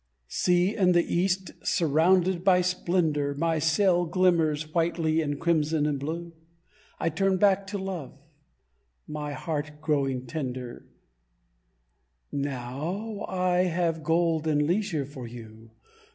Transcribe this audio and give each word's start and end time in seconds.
See, 0.29 0.75
in 0.75 0.93
the 0.93 1.05
East, 1.15 1.51
surrounded 1.63 2.43
by 2.43 2.61
splendour, 2.61 3.35
My 3.35 3.59
sail 3.59 4.07
glimmers 4.07 4.73
whitely 4.73 5.21
in 5.21 5.37
crimson 5.37 5.85
and 5.85 5.99
blue; 5.99 6.33
I 6.99 7.09
turn 7.09 7.37
back 7.37 7.67
to 7.67 7.77
Love, 7.77 8.17
my 9.07 9.33
heart 9.33 9.73
growing 9.79 10.25
tender, 10.25 10.87
"Now 12.31 13.27
I 13.27 13.65
have 13.65 14.01
gold 14.01 14.47
and 14.47 14.63
leisure 14.65 15.05
for 15.05 15.27
you. 15.27 15.69